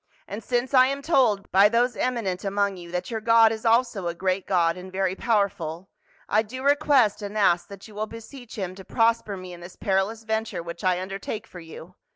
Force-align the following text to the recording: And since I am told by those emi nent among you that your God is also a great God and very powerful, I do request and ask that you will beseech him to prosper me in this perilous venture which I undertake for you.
And 0.27 0.43
since 0.43 0.73
I 0.73 0.87
am 0.87 1.03
told 1.03 1.51
by 1.51 1.69
those 1.69 1.95
emi 1.95 2.23
nent 2.23 2.43
among 2.43 2.75
you 2.75 2.89
that 2.91 3.11
your 3.11 3.21
God 3.21 3.51
is 3.51 3.67
also 3.67 4.07
a 4.07 4.15
great 4.15 4.47
God 4.47 4.75
and 4.75 4.91
very 4.91 5.13
powerful, 5.13 5.91
I 6.27 6.41
do 6.41 6.63
request 6.63 7.21
and 7.21 7.37
ask 7.37 7.67
that 7.67 7.87
you 7.87 7.93
will 7.93 8.07
beseech 8.07 8.55
him 8.57 8.73
to 8.73 8.83
prosper 8.83 9.37
me 9.37 9.53
in 9.53 9.59
this 9.61 9.75
perilous 9.75 10.23
venture 10.23 10.63
which 10.63 10.83
I 10.83 10.99
undertake 10.99 11.45
for 11.45 11.59
you. 11.59 11.93